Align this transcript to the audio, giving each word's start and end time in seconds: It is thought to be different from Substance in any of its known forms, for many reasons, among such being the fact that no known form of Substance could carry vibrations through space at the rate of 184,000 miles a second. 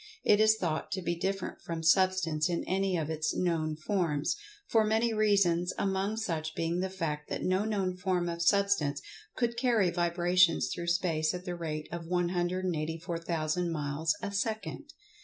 It 0.23 0.39
is 0.39 0.55
thought 0.57 0.91
to 0.93 1.01
be 1.03 1.13
different 1.15 1.61
from 1.61 1.83
Substance 1.83 2.49
in 2.49 2.63
any 2.63 2.97
of 2.97 3.11
its 3.11 3.35
known 3.35 3.75
forms, 3.75 4.35
for 4.67 4.83
many 4.83 5.13
reasons, 5.13 5.73
among 5.77 6.17
such 6.17 6.55
being 6.55 6.79
the 6.79 6.89
fact 6.89 7.29
that 7.29 7.43
no 7.43 7.65
known 7.65 7.95
form 7.95 8.27
of 8.27 8.41
Substance 8.41 8.99
could 9.35 9.57
carry 9.57 9.91
vibrations 9.91 10.71
through 10.73 10.87
space 10.87 11.35
at 11.35 11.45
the 11.45 11.53
rate 11.53 11.87
of 11.91 12.07
184,000 12.07 13.71
miles 13.71 14.15
a 14.23 14.31
second. 14.31 14.91